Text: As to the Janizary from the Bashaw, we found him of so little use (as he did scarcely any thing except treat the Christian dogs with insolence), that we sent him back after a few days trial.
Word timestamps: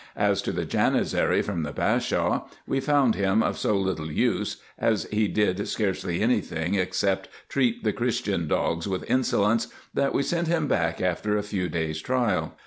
As 0.17 0.41
to 0.41 0.51
the 0.51 0.65
Janizary 0.65 1.43
from 1.45 1.61
the 1.61 1.71
Bashaw, 1.71 2.47
we 2.65 2.79
found 2.79 3.13
him 3.13 3.43
of 3.43 3.55
so 3.59 3.77
little 3.77 4.11
use 4.11 4.57
(as 4.79 5.03
he 5.11 5.27
did 5.27 5.67
scarcely 5.67 6.21
any 6.21 6.41
thing 6.41 6.73
except 6.73 7.29
treat 7.49 7.83
the 7.83 7.93
Christian 7.93 8.47
dogs 8.47 8.87
with 8.87 9.07
insolence), 9.07 9.67
that 9.93 10.15
we 10.15 10.23
sent 10.23 10.47
him 10.47 10.67
back 10.67 11.01
after 11.01 11.37
a 11.37 11.43
few 11.43 11.69
days 11.69 12.01
trial. 12.01 12.55